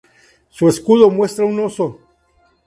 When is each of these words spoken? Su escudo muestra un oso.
Su 0.49 0.67
escudo 0.67 1.11
muestra 1.11 1.45
un 1.45 1.59
oso. 1.59 1.99